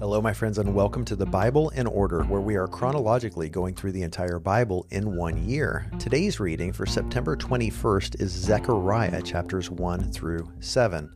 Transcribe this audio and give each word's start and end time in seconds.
Hello, 0.00 0.18
my 0.22 0.32
friends, 0.32 0.56
and 0.56 0.74
welcome 0.74 1.04
to 1.04 1.14
the 1.14 1.26
Bible 1.26 1.68
in 1.68 1.86
Order, 1.86 2.22
where 2.22 2.40
we 2.40 2.56
are 2.56 2.66
chronologically 2.66 3.50
going 3.50 3.74
through 3.74 3.92
the 3.92 4.00
entire 4.00 4.38
Bible 4.38 4.86
in 4.88 5.14
one 5.14 5.46
year. 5.46 5.90
Today's 5.98 6.40
reading 6.40 6.72
for 6.72 6.86
September 6.86 7.36
21st 7.36 8.18
is 8.18 8.32
Zechariah 8.32 9.20
chapters 9.20 9.70
1 9.70 10.10
through 10.10 10.50
7. 10.60 11.12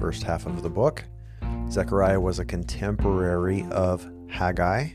First 0.00 0.22
half 0.22 0.46
of 0.46 0.62
the 0.62 0.70
book. 0.70 1.04
Zechariah 1.68 2.18
was 2.18 2.38
a 2.38 2.44
contemporary 2.46 3.66
of 3.70 4.08
Haggai. 4.30 4.88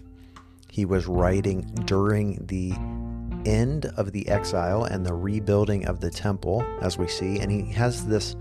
He 0.72 0.86
was 0.86 1.06
writing 1.06 1.62
during 1.86 2.44
the 2.48 2.72
end 3.48 3.86
of 3.98 4.14
the 4.14 4.28
exile 4.30 4.86
and 4.86 5.06
the 5.06 5.14
rebuilding 5.14 5.86
of 5.86 6.00
the 6.00 6.10
temple, 6.10 6.66
as 6.82 6.98
we 6.98 7.08
see, 7.08 7.38
and 7.38 7.52
he 7.52 7.72
has 7.74 8.04
this 8.08 8.36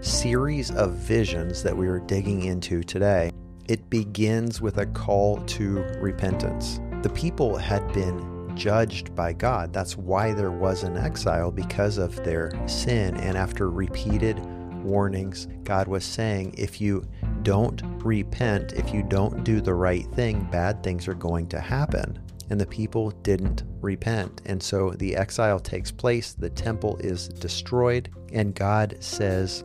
series 0.00 0.72
of 0.72 0.94
visions 0.94 1.62
that 1.62 1.76
we 1.76 1.86
are 1.86 2.00
digging 2.00 2.42
into 2.42 2.82
today. 2.82 3.30
It 3.68 3.88
begins 3.90 4.60
with 4.60 4.78
a 4.78 4.86
call 4.86 5.38
to 5.42 5.82
repentance. 6.00 6.80
The 7.02 7.10
people 7.10 7.56
had 7.56 7.92
been 7.92 8.54
judged 8.56 9.14
by 9.14 9.32
God. 9.32 9.72
That's 9.72 9.96
why 9.96 10.32
there 10.32 10.50
was 10.50 10.82
an 10.82 10.96
exile 10.96 11.50
because 11.50 11.98
of 11.98 12.16
their 12.24 12.52
sin. 12.66 13.16
And 13.16 13.36
after 13.36 13.70
repeated 13.70 14.38
warnings, 14.82 15.48
God 15.64 15.88
was 15.88 16.04
saying, 16.04 16.54
if 16.58 16.80
you 16.80 17.06
don't 17.42 17.82
repent, 18.04 18.72
if 18.72 18.92
you 18.92 19.02
don't 19.02 19.44
do 19.44 19.60
the 19.60 19.74
right 19.74 20.06
thing, 20.12 20.46
bad 20.50 20.82
things 20.82 21.08
are 21.08 21.14
going 21.14 21.48
to 21.48 21.60
happen. 21.60 22.18
And 22.50 22.60
the 22.60 22.66
people 22.66 23.12
didn't 23.22 23.62
repent. 23.80 24.42
And 24.44 24.62
so 24.62 24.90
the 24.90 25.16
exile 25.16 25.60
takes 25.60 25.90
place, 25.90 26.32
the 26.32 26.50
temple 26.50 26.96
is 26.98 27.28
destroyed, 27.28 28.10
and 28.32 28.54
God 28.54 28.96
says 29.00 29.62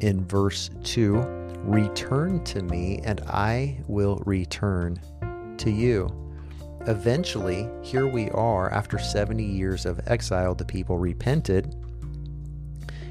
in 0.00 0.24
verse 0.24 0.70
2 0.84 1.37
Return 1.64 2.42
to 2.44 2.62
me, 2.62 3.00
and 3.04 3.20
I 3.26 3.78
will 3.86 4.22
return 4.24 5.00
to 5.58 5.70
you. 5.70 6.08
Eventually, 6.86 7.68
here 7.82 8.06
we 8.06 8.30
are 8.30 8.72
after 8.72 8.98
70 8.98 9.44
years 9.44 9.84
of 9.84 10.00
exile, 10.06 10.54
the 10.54 10.64
people 10.64 10.96
repented. 10.96 11.74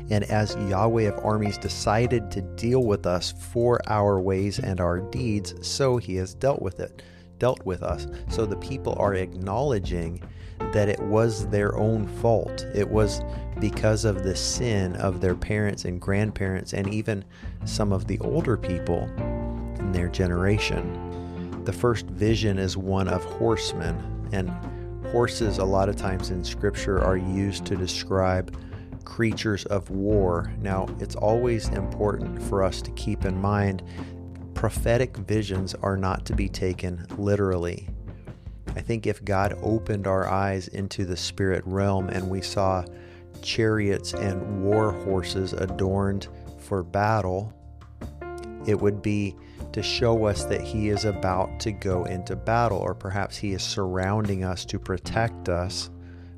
And 0.09 0.23
as 0.23 0.55
Yahweh 0.55 1.03
of 1.03 1.23
armies 1.23 1.57
decided 1.57 2.31
to 2.31 2.41
deal 2.41 2.83
with 2.83 3.05
us 3.05 3.33
for 3.51 3.81
our 3.87 4.19
ways 4.19 4.57
and 4.57 4.79
our 4.79 5.01
deeds, 5.01 5.53
so 5.67 5.97
he 5.97 6.15
has 6.15 6.33
dealt 6.33 6.61
with 6.61 6.79
it, 6.79 7.03
dealt 7.39 7.63
with 7.65 7.83
us. 7.83 8.07
So 8.29 8.45
the 8.45 8.55
people 8.55 8.95
are 8.97 9.13
acknowledging 9.13 10.23
that 10.71 10.89
it 10.89 10.99
was 10.99 11.47
their 11.49 11.77
own 11.77 12.07
fault. 12.07 12.65
It 12.73 12.89
was 12.89 13.21
because 13.59 14.05
of 14.05 14.23
the 14.23 14.35
sin 14.35 14.95
of 14.95 15.21
their 15.21 15.35
parents 15.35 15.85
and 15.85 15.99
grandparents, 15.99 16.73
and 16.73 16.93
even 16.93 17.23
some 17.65 17.91
of 17.91 18.07
the 18.07 18.19
older 18.19 18.57
people 18.57 19.03
in 19.79 19.91
their 19.91 20.07
generation. 20.09 21.63
The 21.63 21.73
first 21.73 22.05
vision 22.07 22.57
is 22.57 22.77
one 22.77 23.07
of 23.07 23.23
horsemen, 23.23 24.29
and 24.31 24.49
horses, 25.07 25.57
a 25.57 25.65
lot 25.65 25.89
of 25.89 25.95
times 25.95 26.29
in 26.29 26.43
scripture, 26.43 27.03
are 27.03 27.17
used 27.17 27.65
to 27.65 27.75
describe 27.75 28.55
creatures 29.05 29.65
of 29.65 29.89
war. 29.89 30.51
Now, 30.59 30.87
it's 30.99 31.15
always 31.15 31.69
important 31.69 32.41
for 32.43 32.63
us 32.63 32.81
to 32.81 32.91
keep 32.91 33.25
in 33.25 33.39
mind 33.39 33.83
prophetic 34.53 35.15
visions 35.17 35.75
are 35.75 35.95
not 35.95 36.25
to 36.25 36.33
be 36.33 36.49
taken 36.49 37.05
literally. 37.15 37.87
I 38.75 38.81
think 38.81 39.05
if 39.05 39.23
God 39.23 39.55
opened 39.61 40.07
our 40.07 40.27
eyes 40.27 40.67
into 40.67 41.05
the 41.05 41.15
spirit 41.15 41.63
realm 41.65 42.09
and 42.09 42.27
we 42.27 42.41
saw 42.41 42.83
chariots 43.41 44.13
and 44.13 44.63
war 44.63 44.91
horses 44.91 45.53
adorned 45.53 46.27
for 46.57 46.83
battle, 46.83 47.53
it 48.65 48.79
would 48.79 49.01
be 49.01 49.35
to 49.71 49.81
show 49.81 50.25
us 50.25 50.45
that 50.45 50.61
He 50.61 50.89
is 50.89 51.05
about 51.05 51.59
to 51.61 51.71
go 51.71 52.03
into 52.05 52.35
battle, 52.35 52.77
or 52.77 52.93
perhaps 52.93 53.37
He 53.37 53.53
is 53.53 53.63
surrounding 53.63 54.43
us 54.43 54.65
to 54.65 54.79
protect 54.79 55.49
us 55.49 55.89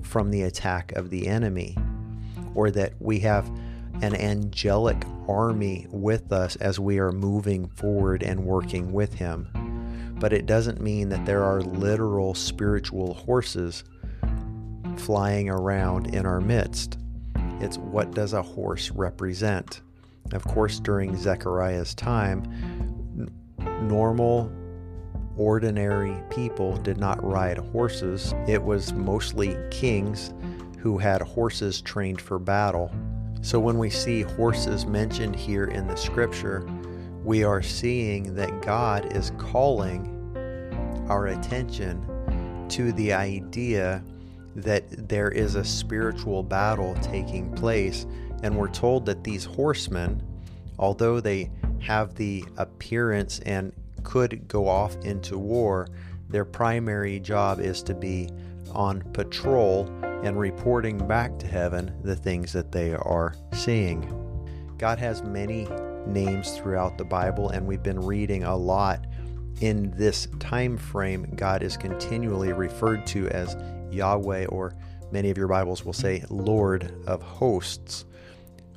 from 0.02 0.32
the 0.32 0.44
attack 0.44 0.92
of 0.94 1.10
the 1.10 1.28
enemy, 1.28 1.78
or 2.56 2.72
that 2.72 2.94
we 3.00 3.20
have 3.20 3.50
an 4.02 4.16
angelic 4.16 5.04
army 5.28 5.88
with 5.90 6.32
us 6.32 6.56
as 6.58 6.80
we 6.80 7.00
are 7.00 7.12
moving 7.12 7.68
forward 7.68 8.24
and 8.24 8.46
working 8.46 8.92
with 8.92 9.14
Him. 9.14 9.48
But 10.20 10.34
it 10.34 10.46
doesn't 10.46 10.82
mean 10.82 11.10
that 11.10 11.26
there 11.26 11.44
are 11.44 11.62
literal 11.62 12.34
spiritual 12.34 13.14
horses 13.14 13.84
flying 15.00 15.50
around 15.50 16.14
in 16.14 16.26
our 16.26 16.42
midst. 16.42 16.98
It's 17.60 17.78
what 17.78 18.12
does 18.12 18.34
a 18.34 18.42
horse 18.42 18.92
represent? 18.92 19.82
Of 20.32 20.44
course, 20.44 20.80
during 20.80 21.18
Zechariah's 21.18 21.96
time, 21.96 22.44
normal, 23.82 24.52
ordinary 25.36 26.22
people 26.30 26.78
did 26.78 26.98
not 26.98 27.24
ride 27.24 27.58
horses. 27.58 28.34
It 28.48 28.62
was 28.62 28.94
mostly 28.94 29.58
kings 29.72 30.34
who 30.78 30.98
had 30.98 31.22
horses 31.22 31.82
trained 31.82 32.22
for 32.22 32.40
battle. 32.40 32.92
So 33.42 33.60
when 33.60 33.78
we 33.78 33.90
see 33.90 34.22
horses 34.22 34.86
mentioned 34.86 35.36
here 35.36 35.66
in 35.66 35.88
the 35.88 35.96
scripture, 35.96 36.68
we 37.24 37.44
are 37.44 37.62
seeing 37.62 38.36
that 38.36 38.62
God 38.62 39.14
is 39.16 39.32
calling 39.38 40.16
our 41.10 41.28
attention 41.28 42.06
to 42.70 42.92
the 42.94 43.14
idea 43.14 44.04
that 44.64 45.10
there 45.10 45.30
is 45.30 45.56
a 45.56 45.64
spiritual 45.64 46.44
battle 46.44 46.96
taking 47.02 47.52
place. 47.54 48.06
And 48.44 48.58
we're 48.58 48.70
told 48.70 49.06
that 49.08 49.24
these 49.24 49.46
horsemen, 49.46 50.24
although 50.78 51.20
they 51.20 51.52
have 51.82 52.16
the 52.16 52.46
appearance 52.58 53.40
and 53.40 53.74
could 54.04 54.48
go 54.48 54.68
off 54.68 54.96
into 55.04 55.38
war, 55.38 55.88
their 56.30 56.46
primary 56.46 57.20
job 57.20 57.60
is 57.60 57.82
to 57.84 57.94
be 57.94 58.30
on 58.74 59.02
patrol 59.14 59.90
and 60.24 60.40
reporting 60.40 60.98
back 61.08 61.38
to 61.40 61.48
heaven 61.48 61.94
the 62.04 62.16
things 62.16 62.54
that 62.54 62.72
they 62.72 62.94
are 62.94 63.34
seeing. 63.54 64.16
God 64.78 65.00
has 65.00 65.24
many 65.24 65.68
names 66.06 66.52
throughout 66.52 66.98
the 66.98 67.06
Bible, 67.06 67.50
and 67.50 67.66
we've 67.66 67.84
been 67.84 68.00
reading 68.00 68.44
a 68.44 68.56
lot 68.56 69.06
in 69.62 69.92
this 69.98 70.28
time 70.40 70.78
frame. 70.78 71.30
God 71.36 71.64
is 71.64 71.76
continually 71.78 72.54
referred 72.54 73.06
to 73.08 73.28
as 73.30 73.58
Yahweh, 73.92 74.46
or 74.46 74.74
many 75.12 75.30
of 75.30 75.38
your 75.38 75.48
Bibles 75.48 75.84
will 75.84 75.94
say 75.94 76.24
Lord 76.30 76.94
of 77.08 77.22
hosts, 77.22 78.06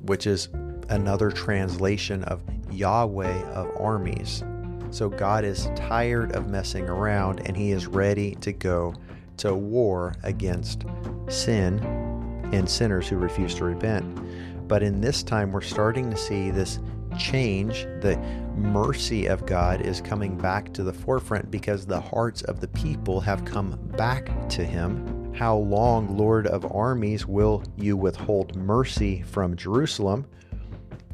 which 0.03 0.27
is 0.27 0.49
another 0.89 1.31
translation 1.31 2.25
of 2.25 2.43
Yahweh 2.71 3.43
of 3.53 3.71
armies. 3.79 4.43
So 4.91 5.09
God 5.09 5.45
is 5.45 5.71
tired 5.75 6.33
of 6.33 6.49
messing 6.49 6.89
around 6.89 7.41
and 7.47 7.57
he 7.57 7.73
is 7.73 7.87
ready 7.87 8.35
to 8.37 8.53
go 8.53 8.95
to 9.39 9.55
war 9.55 10.15
against 10.23 10.85
sin 11.29 11.79
and 12.53 12.69
sinners 12.69 13.09
who 13.09 13.17
refuse 13.17 13.55
to 13.55 13.65
repent. 13.65 14.69
But 14.69 14.83
in 14.83 15.01
this 15.01 15.23
time, 15.23 15.51
we're 15.51 15.63
starting 15.63 16.11
to 16.11 16.17
see 16.17 16.51
this 16.51 16.79
change. 17.19 17.85
The 18.01 18.17
mercy 18.57 19.27
of 19.27 19.47
God 19.47 19.81
is 19.81 20.01
coming 20.01 20.37
back 20.37 20.73
to 20.75 20.83
the 20.83 20.93
forefront 20.93 21.51
because 21.51 21.87
the 21.87 22.01
hearts 22.01 22.43
of 22.43 22.61
the 22.61 22.69
people 22.69 23.21
have 23.21 23.45
come 23.45 23.79
back 23.97 24.49
to 24.51 24.65
Him. 24.65 25.33
How 25.35 25.57
long, 25.57 26.17
Lord 26.17 26.47
of 26.47 26.71
armies, 26.73 27.27
will 27.27 27.63
you 27.77 27.97
withhold 27.97 28.55
mercy 28.57 29.23
from 29.23 29.57
Jerusalem? 29.57 30.27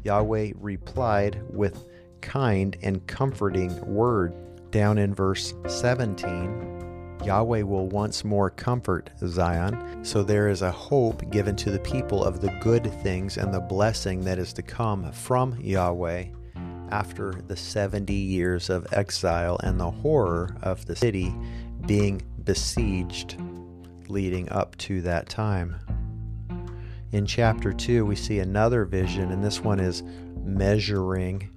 Yahweh 0.03 0.51
replied 0.55 1.41
with 1.49 1.87
kind 2.21 2.77
and 2.81 3.05
comforting 3.07 3.79
word. 3.85 4.33
Down 4.71 4.97
in 4.97 5.15
verse 5.15 5.53
17, 5.67 6.78
Yahweh 7.23 7.63
will 7.63 7.87
once 7.87 8.23
more 8.23 8.49
comfort 8.49 9.09
Zion, 9.25 10.03
so 10.03 10.23
there 10.23 10.47
is 10.47 10.61
a 10.61 10.71
hope 10.71 11.29
given 11.29 11.55
to 11.57 11.71
the 11.71 11.79
people 11.79 12.23
of 12.23 12.41
the 12.41 12.51
good 12.61 12.91
things 13.03 13.37
and 13.37 13.53
the 13.53 13.59
blessing 13.59 14.23
that 14.23 14.39
is 14.39 14.53
to 14.53 14.61
come 14.61 15.11
from 15.11 15.59
Yahweh 15.59 16.25
after 16.91 17.33
the 17.47 17.55
70 17.55 18.13
years 18.13 18.69
of 18.69 18.87
exile 18.93 19.59
and 19.63 19.79
the 19.79 19.91
horror 19.91 20.55
of 20.61 20.85
the 20.85 20.95
city 20.95 21.33
being 21.85 22.21
besieged 22.43 23.35
leading 24.07 24.49
up 24.49 24.75
to 24.77 25.01
that 25.01 25.29
time. 25.29 25.75
In 27.11 27.25
chapter 27.25 27.73
2, 27.73 28.05
we 28.05 28.15
see 28.15 28.39
another 28.39 28.85
vision, 28.85 29.31
and 29.31 29.43
this 29.43 29.61
one 29.61 29.79
is 29.79 30.03
measuring 30.43 31.49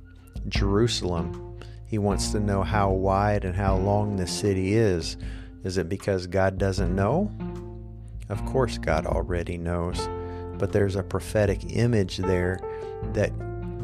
Jerusalem. 0.49 1.59
He 1.87 1.99
wants 1.99 2.31
to 2.33 2.41
know 2.41 2.63
how 2.63 2.91
wide 2.91 3.45
and 3.45 3.55
how 3.55 3.77
long 3.77 4.17
the 4.17 4.27
city 4.27 4.75
is. 4.75 5.17
Is 5.65 5.79
it 5.79 5.89
because 5.89 6.27
God 6.27 6.59
doesn't 6.59 6.95
know? 6.95 7.31
Of 8.29 8.45
course, 8.47 8.79
God 8.79 9.07
already 9.07 9.59
knows. 9.59 10.09
But 10.59 10.73
there's 10.73 10.97
a 10.97 11.03
prophetic 11.03 11.77
image 11.77 12.19
there 12.19 12.61
that 13.13 13.33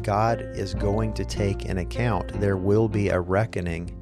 God 0.01 0.41
is 0.41 0.73
going 0.73 1.13
to 1.13 1.25
take 1.25 1.65
an 1.65 1.77
account. 1.77 2.39
There 2.39 2.57
will 2.57 2.87
be 2.87 3.09
a 3.09 3.19
reckoning. 3.19 3.95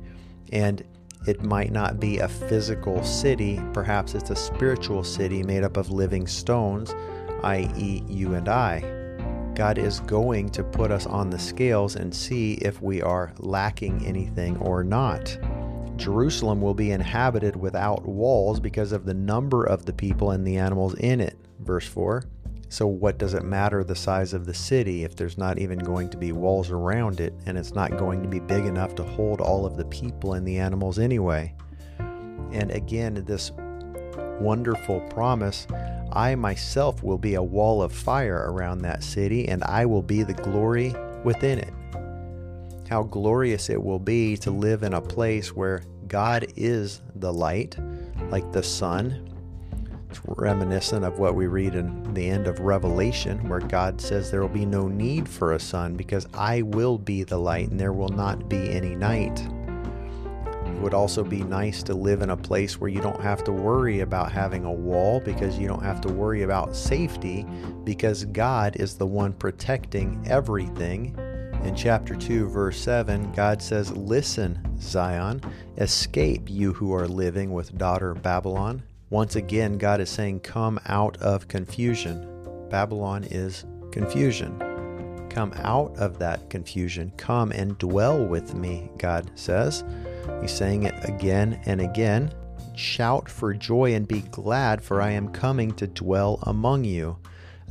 And 0.52 0.84
it 1.28 1.44
might 1.44 1.72
not 1.72 2.00
be 2.00 2.20
a 2.20 2.28
physical 2.28 3.04
city, 3.04 3.60
perhaps 3.74 4.16
it's 4.16 4.30
a 4.30 4.36
spiritual 4.36 5.04
city 5.04 5.44
made 5.44 5.64
up 5.64 5.76
of 5.76 5.92
living 5.92 6.26
stones, 6.26 6.96
i.e., 7.44 8.04
you 8.08 8.34
and 8.36 8.48
I. 8.48 8.80
God 9.54 9.78
is 9.78 10.00
going 10.02 10.50
to 10.52 10.64
put 10.64 10.92
us 10.92 11.06
on 11.06 11.30
the 11.30 11.40
scales 11.40 11.96
and 11.96 12.14
see 12.14 12.54
if 12.62 12.82
we 12.82 13.02
are 13.02 13.34
lacking 13.40 14.06
anything 14.06 14.56
or 14.60 14.84
not. 14.84 15.38
Jerusalem 15.98 16.62
will 16.62 16.74
be 16.74 16.92
inhabited 16.92 17.56
without 17.56 18.06
walls 18.06 18.60
because 18.60 18.92
of 18.92 19.06
the 19.06 19.14
number 19.14 19.64
of 19.64 19.86
the 19.86 19.94
people 19.94 20.32
and 20.32 20.46
the 20.46 20.58
animals 20.58 20.96
in 20.96 21.20
it. 21.20 21.38
Verse 21.60 21.88
4. 21.88 22.24
So, 22.70 22.86
what 22.86 23.18
does 23.18 23.34
it 23.34 23.44
matter 23.44 23.84
the 23.84 23.96
size 23.96 24.34
of 24.34 24.46
the 24.46 24.54
city 24.54 25.06
if 25.06 25.16
there's 25.16 25.38
not 25.38 25.58
even 25.58 25.80
going 25.80 26.10
to 26.10 26.18
be 26.18 26.34
walls 26.34 26.70
around 26.70 27.22
it 27.22 27.34
and 27.46 27.58
it's 27.58 27.74
not 27.74 27.98
going 27.98 28.22
to 28.22 28.28
be 28.28 28.40
big 28.40 28.66
enough 28.66 28.94
to 28.96 29.04
hold 29.04 29.40
all 29.40 29.66
of 29.66 29.78
the 29.78 29.86
people 29.86 30.34
and 30.34 30.46
the 30.46 30.58
animals 30.58 31.00
anyway? 31.00 31.54
And 32.52 32.72
again, 32.72 33.24
this 33.26 33.52
wonderful 34.40 35.00
promise 35.02 35.66
I 36.12 36.36
myself 36.36 37.04
will 37.04 37.18
be 37.18 37.36
a 37.36 37.44
wall 37.44 37.82
of 37.82 37.94
fire 37.94 38.50
around 38.52 38.80
that 38.80 39.04
city, 39.04 39.48
and 39.48 39.64
I 39.64 39.86
will 39.86 40.02
be 40.02 40.24
the 40.24 40.34
glory 40.34 40.96
within 41.24 41.60
it. 41.60 41.74
How 42.90 43.04
glorious 43.04 43.70
it 43.70 43.84
will 43.84 44.00
be 44.00 44.38
to 44.38 44.50
live 44.50 44.84
in 44.84 44.94
a 44.94 45.02
place 45.02 45.54
where 45.54 45.84
God 46.08 46.46
is 46.56 47.02
the 47.16 47.34
light, 47.34 47.76
like 48.30 48.50
the 48.54 48.64
sun. 48.64 49.30
It's 50.10 50.22
reminiscent 50.26 51.04
of 51.04 51.20
what 51.20 51.36
we 51.36 51.48
read 51.48 51.76
in 51.76 52.14
the 52.14 52.30
end 52.30 52.48
of 52.48 52.62
Revelation, 52.62 53.50
where 53.50 53.60
God 53.60 54.00
says 54.00 54.32
there 54.32 54.42
will 54.42 54.48
be 54.48 54.66
no 54.66 54.88
need 54.88 55.28
for 55.28 55.52
a 55.52 55.60
sun 55.60 55.96
because 55.98 56.28
I 56.34 56.62
will 56.62 56.98
be 56.98 57.24
the 57.24 57.38
light 57.38 57.70
and 57.70 57.78
there 57.78 57.92
will 57.92 58.08
not 58.08 58.48
be 58.48 58.70
any 58.70 58.96
night. 58.96 59.38
It 60.66 60.82
would 60.82 60.94
also 60.94 61.26
be 61.26 61.44
nice 61.44 61.84
to 61.84 61.94
live 61.94 62.22
in 62.22 62.30
a 62.30 62.38
place 62.38 62.80
where 62.80 62.90
you 62.90 63.02
don't 63.02 63.20
have 63.20 63.44
to 63.46 63.52
worry 63.52 64.00
about 64.00 64.32
having 64.32 64.64
a 64.64 64.72
wall 64.72 65.20
because 65.20 65.60
you 65.60 65.68
don't 65.68 65.84
have 65.84 66.00
to 66.02 66.08
worry 66.08 66.44
about 66.44 66.74
safety 66.74 67.46
because 67.84 68.24
God 68.26 68.78
is 68.78 68.96
the 68.96 69.08
one 69.08 69.34
protecting 69.34 70.24
everything. 70.26 71.18
In 71.64 71.76
chapter 71.76 72.16
2, 72.16 72.48
verse 72.48 72.80
7, 72.80 73.32
God 73.34 73.62
says, 73.62 73.92
Listen, 73.92 74.60
Zion, 74.80 75.42
escape, 75.78 76.50
you 76.50 76.74
who 76.74 76.94
are 76.94 77.08
living 77.08 77.52
with 77.52 77.78
daughter 77.78 78.14
Babylon. 78.14 78.84
Once 79.10 79.36
again, 79.36 79.78
God 79.78 80.00
is 80.00 80.10
saying, 80.10 80.42
Come 80.42 80.80
out 80.86 81.18
of 81.18 81.48
confusion. 81.48 82.28
Babylon 82.70 83.24
is 83.26 83.66
confusion. 83.92 84.58
Come 85.30 85.54
out 85.58 85.96
of 85.98 86.20
that 86.20 86.50
confusion. 86.50 87.12
Come 87.18 87.52
and 87.52 87.78
dwell 87.78 88.26
with 88.26 88.54
me, 88.54 88.90
God 88.98 89.30
says. 89.36 89.84
He's 90.42 90.52
saying 90.52 90.84
it 90.84 90.96
again 91.04 91.62
and 91.66 91.82
again. 91.82 92.34
Shout 92.76 93.30
for 93.30 93.54
joy 93.54 93.96
and 93.96 94.08
be 94.08 94.22
glad, 94.22 94.82
for 94.82 95.02
I 95.02 95.12
am 95.12 95.30
coming 95.30 95.72
to 95.76 95.88
dwell 95.88 96.40
among 96.44 96.84
you. 96.84 97.18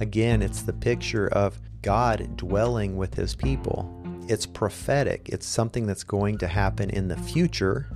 Again, 0.00 0.43
it's 0.43 0.62
the 0.62 0.73
picture 0.73 1.29
of 1.29 1.59
God 1.87 2.37
dwelling 2.37 2.97
with 2.97 3.15
his 3.15 3.37
people. 3.37 3.88
It's 4.27 4.44
prophetic, 4.44 5.29
it's 5.29 5.47
something 5.47 5.87
that's 5.87 6.03
going 6.03 6.37
to 6.38 6.49
happen 6.49 6.91
in 6.91 7.06
the 7.06 7.17
future. 7.17 7.87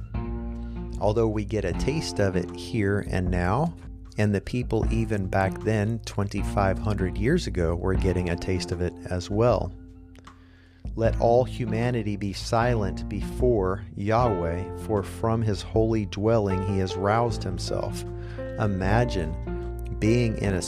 Although 1.00 1.26
we 1.26 1.44
get 1.44 1.64
a 1.64 1.72
taste 1.72 2.20
of 2.20 2.36
it 2.36 2.48
here 2.54 3.04
and 3.10 3.28
now, 3.28 3.74
and 4.16 4.32
the 4.32 4.40
people 4.40 4.86
even 4.92 5.26
back 5.26 5.64
then, 5.64 5.98
2,500 6.04 7.18
years 7.18 7.48
ago, 7.48 7.74
were 7.74 7.94
getting 7.94 8.30
a 8.30 8.36
taste 8.36 8.70
of 8.70 8.80
it 8.80 8.94
as 9.06 9.28
well. 9.28 9.72
Let 10.94 11.20
all 11.20 11.42
humanity 11.42 12.14
be 12.14 12.32
silent 12.32 13.08
before 13.08 13.84
Yahweh, 13.96 14.76
for 14.86 15.02
from 15.02 15.42
his 15.42 15.62
holy 15.62 16.06
dwelling 16.06 16.64
he 16.68 16.78
has 16.78 16.94
roused 16.94 17.42
himself. 17.42 18.04
Imagine 18.60 19.96
being 19.98 20.38
in 20.38 20.54
a 20.54 20.62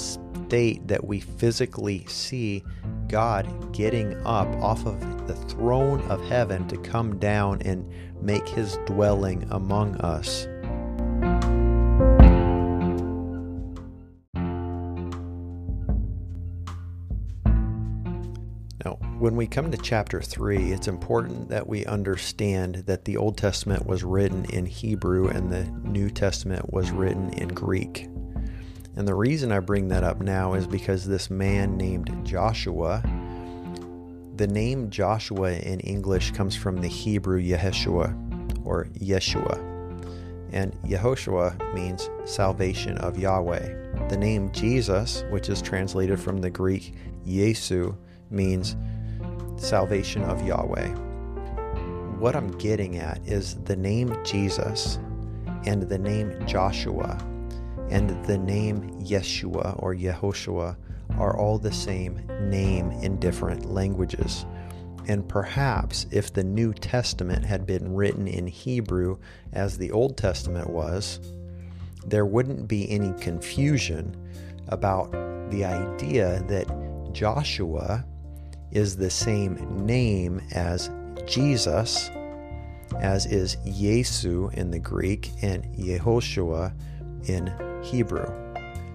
state 0.53 0.87
that 0.87 1.03
we 1.03 1.19
physically 1.19 2.05
see 2.09 2.63
God 3.09 3.73
getting 3.73 4.15
up 4.27 4.47
off 4.57 4.85
of 4.85 5.27
the 5.27 5.35
throne 5.35 6.03
of 6.11 6.23
heaven 6.29 6.69
to 6.69 6.77
come 6.77 7.19
down 7.19 7.63
and 7.63 7.91
make 8.21 8.47
his 8.47 8.77
dwelling 8.85 9.47
among 9.51 9.97
us. 10.03 10.47
Now, 18.85 18.99
when 19.19 19.37
we 19.37 19.47
come 19.47 19.71
to 19.71 19.79
chapter 19.79 20.21
3, 20.21 20.71
it's 20.71 20.87
important 20.87 21.49
that 21.49 21.67
we 21.67 21.87
understand 21.87 22.75
that 22.85 23.07
the 23.07 23.17
Old 23.17 23.39
Testament 23.39 23.87
was 23.87 24.05
written 24.05 24.45
in 24.51 24.67
Hebrew 24.67 25.29
and 25.29 25.51
the 25.51 25.65
New 25.89 26.11
Testament 26.11 26.71
was 26.75 26.91
written 26.91 27.33
in 27.33 27.49
Greek. 27.49 28.07
And 28.95 29.09
the 29.09 29.15
reason 29.15 29.53
I 29.53 29.61
bring 29.61 29.89
that 29.89 30.05
up 30.05 30.21
now 30.21 30.53
is 30.53 30.67
because 30.67 31.07
this 31.07 31.31
man 31.31 31.77
named 31.79 32.11
Joshua, 32.25 33.03
the 34.37 34.47
name 34.47 34.91
Joshua 34.91 35.53
in 35.53 35.81
English 35.81 36.33
comes 36.33 36.55
from 36.55 36.77
the 36.77 36.89
Hebrew 36.89 37.41
Yeshua 37.41 38.15
or 38.67 38.89
Yeshua. 38.99 39.59
And 40.53 40.75
Yehoshua 40.83 41.73
means 41.73 42.11
salvation 42.27 42.99
of 42.99 43.19
Yahweh. 43.19 44.09
The 44.09 44.17
name 44.19 44.53
Jesus, 44.53 45.25
which 45.31 45.49
is 45.49 45.63
translated 45.63 46.21
from 46.21 46.39
the 46.39 46.51
Greek 46.51 46.95
Yesu, 47.27 47.97
means 48.31 48.77
salvation 49.57 50.23
of 50.25 50.47
Yahweh. 50.47 50.89
What 52.19 52.37
I'm 52.37 52.51
getting 52.59 52.99
at 52.99 53.27
is 53.27 53.55
the 53.65 53.77
name 53.77 54.15
Jesus 54.23 54.99
and 55.65 55.83
the 55.83 55.99
name 55.99 56.35
Joshua 56.47 57.19
and 57.93 58.25
the 58.25 58.39
name 58.39 58.91
Yeshua 59.03 59.81
or 59.83 59.95
Yehoshua 59.95 60.77
are 61.19 61.37
all 61.37 61.59
the 61.59 61.73
same 61.73 62.27
name 62.49 62.91
in 62.91 63.21
different 63.21 63.71
languages. 63.71 64.47
And 65.09 65.29
perhaps 65.29 66.07
if 66.11 66.33
the 66.33 66.43
New 66.43 66.73
Testament 66.73 67.45
had 67.45 67.67
been 67.67 67.95
written 67.95 68.27
in 68.27 68.47
Hebrew 68.47 69.19
as 69.53 69.77
the 69.77 69.91
Old 69.91 70.17
Testament 70.17 70.71
was, 70.71 71.21
there 72.07 72.25
wouldn't 72.25 72.67
be 72.67 72.91
any 72.91 73.13
confusion 73.21 74.17
about 74.69 75.13
the 75.51 75.67
idea 75.67 76.43
that 76.49 77.13
Joshua 77.13 78.07
is 78.71 78.97
the 78.97 79.11
same 79.11 79.85
name 79.85 80.41
as 80.53 80.91
Jesus, 81.27 82.11
as 83.01 83.27
is 83.27 83.57
Yesu 83.67 84.51
in 84.55 84.71
the 84.71 84.79
Greek 84.79 85.31
and 85.43 85.65
Yehoshua 85.77 86.73
in 87.27 87.53
Hebrew. 87.83 88.27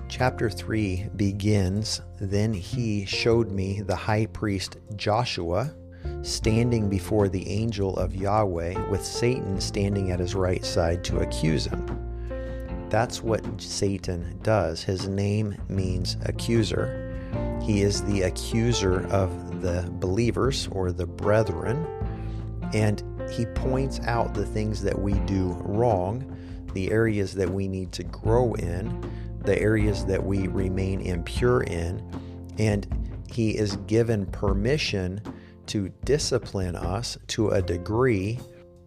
Chapter 0.10 0.50
3 0.50 1.10
begins 1.16 2.02
Then 2.20 2.54
he 2.54 3.06
showed 3.06 3.52
me 3.52 3.82
the 3.82 3.96
high 3.96 4.26
priest 4.28 4.78
Joshua 4.96 5.74
standing 6.22 6.90
before 6.90 7.28
the 7.28 7.48
angel 7.50 7.98
of 7.98 8.16
Yahweh 8.16 8.90
with 8.90 9.06
Satan 9.06 9.60
standing 9.60 10.12
at 10.12 10.20
his 10.20 10.36
right 10.36 10.64
side 10.64 11.04
to 11.06 11.20
accuse 11.20 11.66
him. 11.66 11.86
That's 12.90 13.22
what 13.22 13.44
Satan 13.62 14.40
does. 14.44 14.82
His 14.82 15.08
name 15.08 15.56
means 15.68 16.16
accuser. 16.26 17.04
He 17.62 17.82
is 17.82 18.02
the 18.04 18.22
accuser 18.22 19.06
of 19.08 19.62
the 19.62 19.90
believers 20.00 20.70
or 20.72 20.92
the 20.92 21.06
brethren, 21.06 21.86
and 22.74 23.04
he 23.30 23.46
points 23.46 24.00
out 24.06 24.34
the 24.34 24.46
things 24.46 24.82
that 24.84 24.98
we 24.98 25.14
do 25.26 25.54
wrong, 25.66 26.37
the 26.78 26.92
areas 26.92 27.34
that 27.34 27.50
we 27.50 27.68
need 27.68 27.92
to 27.92 28.04
grow 28.04 28.54
in, 28.54 29.12
the 29.42 29.60
areas 29.60 30.06
that 30.06 30.24
we 30.24 30.48
remain 30.48 31.02
impure 31.02 31.64
in, 31.64 32.00
and 32.60 32.86
he 33.28 33.58
is 33.58 33.78
given 33.88 34.28
permission 34.28 35.20
to 35.66 35.90
discipline 36.06 36.76
us 36.76 37.18
to 37.26 37.50
a 37.50 37.64
degree 37.64 38.40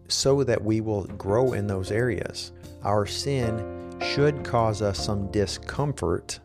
so 0.07 0.41
that 0.41 0.63
we 0.63 0.79
will 0.79 1.03
grow 1.03 1.51
in 1.51 1.67
those 1.67 1.91
areas. 1.91 2.53
Our 2.83 3.05
sin 3.05 3.99
should 4.01 4.45
cause 4.45 4.81
us 4.81 4.97
some 4.97 5.29
discomfort 5.31 6.39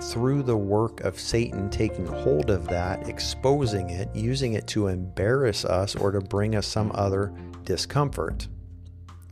through 0.00 0.42
the 0.42 0.56
work 0.56 1.02
of 1.02 1.20
Satan 1.20 1.70
taking 1.70 2.06
hold 2.06 2.50
of 2.50 2.66
that, 2.66 3.08
exposing 3.08 3.90
it, 3.90 4.08
using 4.16 4.54
it 4.54 4.66
to 4.66 4.88
embarrass 4.88 5.64
us 5.64 5.94
or 5.94 6.10
to 6.10 6.20
bring 6.20 6.56
us 6.56 6.66
some 6.66 6.90
other 6.92 7.32
discomfort. 7.62 8.48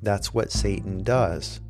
That's 0.03 0.35
what 0.35 0.53
Satan 0.53 1.03
does. 1.03 1.61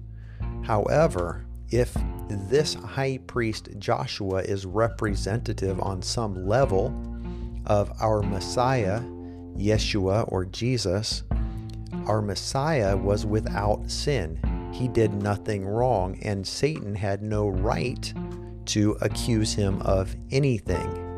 However, 0.62 1.44
if 1.70 1.94
this 2.28 2.74
high 2.74 3.18
priest 3.26 3.68
Joshua 3.78 4.42
is 4.42 4.66
representative 4.66 5.80
on 5.80 6.02
some 6.02 6.46
level 6.46 6.94
of 7.66 7.92
our 8.00 8.22
Messiah, 8.22 9.00
Yeshua 9.56 10.30
or 10.32 10.44
Jesus, 10.46 11.22
our 12.06 12.22
Messiah 12.22 12.96
was 12.96 13.26
without 13.26 13.90
sin. 13.90 14.40
He 14.72 14.88
did 14.88 15.12
nothing 15.12 15.66
wrong, 15.66 16.18
and 16.22 16.46
Satan 16.46 16.94
had 16.94 17.22
no 17.22 17.48
right 17.48 18.12
to 18.66 18.96
accuse 19.00 19.52
him 19.52 19.82
of 19.82 20.16
anything. 20.30 21.11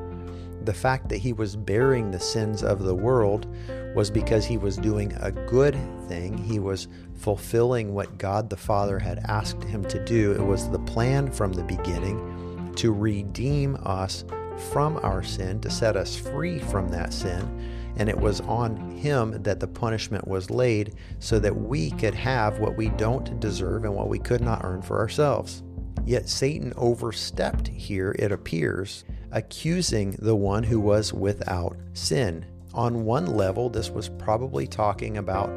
The 0.64 0.74
fact 0.74 1.10
that 1.10 1.18
he 1.18 1.34
was 1.34 1.56
bearing 1.56 2.10
the 2.10 2.18
sins 2.18 2.62
of 2.62 2.82
the 2.82 2.94
world 2.94 3.46
was 3.94 4.10
because 4.10 4.46
he 4.46 4.56
was 4.56 4.76
doing 4.76 5.12
a 5.20 5.30
good 5.30 5.76
thing. 6.08 6.38
He 6.38 6.58
was 6.58 6.88
fulfilling 7.16 7.92
what 7.94 8.18
God 8.18 8.48
the 8.48 8.56
Father 8.56 8.98
had 8.98 9.18
asked 9.28 9.62
him 9.62 9.84
to 9.84 10.02
do. 10.04 10.32
It 10.32 10.44
was 10.44 10.70
the 10.70 10.78
plan 10.78 11.30
from 11.30 11.52
the 11.52 11.62
beginning 11.64 12.72
to 12.76 12.92
redeem 12.92 13.76
us 13.84 14.24
from 14.72 14.98
our 15.02 15.22
sin, 15.22 15.60
to 15.60 15.70
set 15.70 15.96
us 15.96 16.16
free 16.16 16.58
from 16.58 16.88
that 16.88 17.12
sin, 17.12 17.92
and 17.96 18.08
it 18.08 18.18
was 18.18 18.40
on 18.42 18.90
him 18.92 19.42
that 19.42 19.60
the 19.60 19.66
punishment 19.66 20.26
was 20.26 20.50
laid 20.50 20.94
so 21.18 21.38
that 21.38 21.54
we 21.54 21.90
could 21.92 22.14
have 22.14 22.58
what 22.58 22.76
we 22.76 22.88
don't 22.90 23.38
deserve 23.38 23.84
and 23.84 23.94
what 23.94 24.08
we 24.08 24.18
could 24.18 24.40
not 24.40 24.64
earn 24.64 24.80
for 24.80 24.98
ourselves. 24.98 25.62
Yet 26.04 26.28
Satan 26.28 26.72
overstepped 26.76 27.68
here, 27.68 28.14
it 28.18 28.32
appears, 28.32 29.04
accusing 29.34 30.12
the 30.20 30.34
one 30.34 30.62
who 30.62 30.80
was 30.80 31.12
without 31.12 31.76
sin. 31.92 32.46
On 32.72 33.04
one 33.04 33.26
level, 33.26 33.68
this 33.68 33.90
was 33.90 34.08
probably 34.08 34.66
talking 34.66 35.18
about 35.18 35.48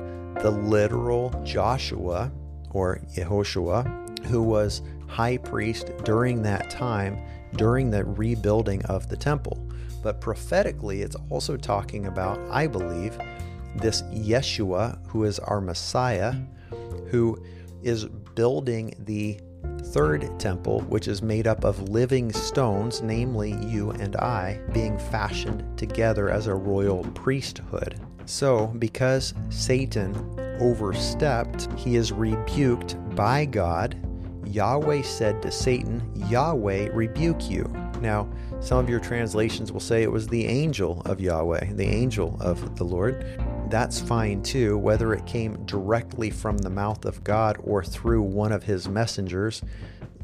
the 0.42 0.52
literal 0.52 1.30
Joshua 1.44 2.32
or 2.72 3.00
Yehoshua, 3.16 4.26
who 4.26 4.44
was 4.44 4.82
high 5.08 5.38
priest 5.38 5.92
during 6.04 6.42
that 6.42 6.70
time, 6.70 7.18
during 7.56 7.90
the 7.90 8.04
rebuilding 8.04 8.84
of 8.86 9.08
the 9.08 9.16
temple. 9.16 9.64
But 10.04 10.22
prophetically, 10.22 11.02
it's 11.02 11.16
also 11.30 11.56
talking 11.56 12.08
about, 12.08 12.40
I 12.52 12.68
believe, 12.68 13.18
this 13.76 14.02
Yeshua, 14.04 15.00
who 15.08 15.24
is 15.24 15.40
our 15.40 15.62
Messiah, 15.62 16.34
who 17.10 17.44
is 17.84 18.06
building 18.06 18.94
the 19.00 19.40
third 19.84 20.40
temple, 20.40 20.82
which 20.82 21.08
is 21.08 21.22
made 21.22 21.48
up 21.48 21.64
of 21.64 21.90
living 21.90 22.32
stones, 22.32 23.02
namely 23.02 23.56
you 23.66 23.92
and 23.92 24.16
I, 24.16 24.60
being 24.74 24.98
fashioned 24.98 25.78
together 25.78 26.30
as 26.30 26.48
a 26.48 26.56
royal 26.56 27.04
priesthood. 27.14 28.00
So, 28.26 28.68
because 28.80 29.34
Satan 29.50 30.14
overstepped, 30.60 31.72
he 31.78 31.96
is 31.96 32.12
rebuked 32.12 32.98
by 33.16 33.46
God. 33.46 33.96
Yahweh 34.46 35.02
said 35.02 35.42
to 35.42 35.52
Satan, 35.52 36.02
Yahweh 36.30 36.90
rebuke 36.94 37.50
you. 37.50 37.72
Now, 38.02 38.30
some 38.60 38.80
of 38.80 38.90
your 38.90 39.00
translations 39.00 39.72
will 39.72 39.80
say 39.80 40.04
it 40.04 40.12
was 40.12 40.28
the 40.28 40.46
angel 40.46 41.02
of 41.06 41.22
Yahweh, 41.22 41.74
the 41.74 41.86
angel 41.86 42.38
of 42.42 42.76
the 42.76 42.84
Lord. 42.84 43.26
That's 43.70 44.00
fine 44.00 44.44
too, 44.44 44.78
whether 44.78 45.14
it 45.14 45.26
came 45.26 45.66
directly 45.66 46.30
from 46.30 46.58
the 46.58 46.70
mouth 46.70 47.06
of 47.06 47.24
God 47.24 47.58
or 47.64 47.84
through 47.84 48.22
one 48.22 48.52
of 48.52 48.64
his 48.64 48.88
messengers. 48.88 49.62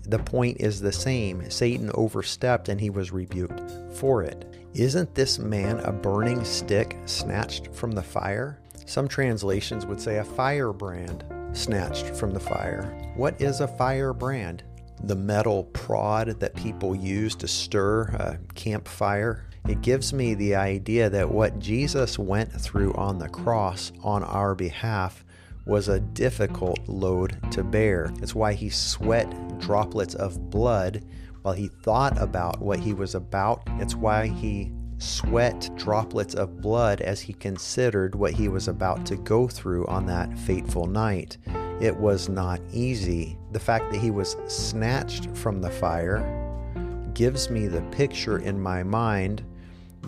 The 0.03 0.19
point 0.19 0.57
is 0.59 0.81
the 0.81 0.91
same. 0.91 1.49
Satan 1.49 1.91
overstepped 1.93 2.69
and 2.69 2.79
he 2.79 2.89
was 2.89 3.11
rebuked 3.11 3.61
for 3.95 4.23
it. 4.23 4.45
Isn't 4.73 5.13
this 5.15 5.39
man 5.39 5.79
a 5.81 5.91
burning 5.91 6.43
stick 6.43 6.97
snatched 7.05 7.73
from 7.73 7.91
the 7.91 8.03
fire? 8.03 8.59
Some 8.85 9.07
translations 9.07 9.85
would 9.85 10.01
say 10.01 10.17
a 10.17 10.23
firebrand 10.23 11.23
snatched 11.53 12.07
from 12.15 12.31
the 12.31 12.39
fire. 12.39 12.83
What 13.15 13.39
is 13.41 13.61
a 13.61 13.67
firebrand? 13.67 14.63
the 15.03 15.15
metal 15.15 15.65
prod 15.65 16.39
that 16.39 16.55
people 16.55 16.95
use 16.95 17.35
to 17.35 17.47
stir 17.47 18.03
a 18.03 18.39
campfire. 18.55 19.45
It 19.67 19.81
gives 19.81 20.11
me 20.11 20.33
the 20.33 20.55
idea 20.55 21.09
that 21.09 21.31
what 21.31 21.59
Jesus 21.59 22.19
went 22.19 22.51
through 22.51 22.93
on 22.95 23.17
the 23.17 23.29
cross 23.29 23.93
on 24.03 24.21
our 24.23 24.55
behalf 24.55 25.23
was 25.65 25.87
a 25.87 26.01
difficult 26.01 26.79
load 26.87 27.39
to 27.53 27.63
bear. 27.63 28.11
It's 28.21 28.35
why 28.35 28.53
he 28.53 28.69
sweat 28.69 29.59
droplets 29.59 30.15
of 30.15 30.49
blood 30.49 31.05
while 31.43 31.53
he 31.53 31.69
thought 31.69 32.21
about 32.21 32.61
what 32.61 32.79
he 32.79 32.93
was 32.93 33.15
about. 33.15 33.63
It's 33.79 33.95
why 33.95 34.27
he 34.27 34.73
sweat 34.97 35.69
droplets 35.77 36.35
of 36.35 36.61
blood 36.61 36.99
as 36.99 37.21
he 37.21 37.31
considered 37.31 38.15
what 38.15 38.33
he 38.33 38.49
was 38.49 38.67
about 38.67 39.05
to 39.05 39.15
go 39.15 39.47
through 39.47 39.87
on 39.87 40.05
that 40.07 40.37
fateful 40.39 40.87
night. 40.87 41.37
It 41.79 41.95
was 41.95 42.27
not 42.27 42.59
easy. 42.73 43.37
The 43.53 43.59
fact 43.59 43.91
that 43.93 44.01
he 44.01 44.11
was 44.11 44.35
snatched 44.47 45.29
from 45.37 45.61
the 45.61 45.71
fire 45.71 46.39
gives 47.13 47.49
me 47.49 47.67
the 47.67 47.81
picture 47.83 48.39
in 48.39 48.59
my 48.59 48.83
mind 48.83 49.43